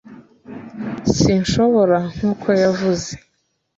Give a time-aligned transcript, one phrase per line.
[1.17, 3.11] sinshobora, nk'uko yavuze.